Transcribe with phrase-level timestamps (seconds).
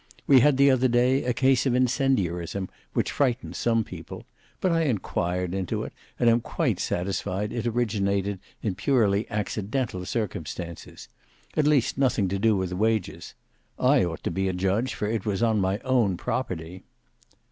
[0.25, 4.25] We had the other day a case of incendiarism, which frightened some people:
[4.59, 11.07] but I inquired into it, and am quite satisfied it originated in purely accidental circumstances;
[11.55, 13.35] at least nothing to do with wages.
[13.77, 16.81] I ought to be a judge, for it was on my own property."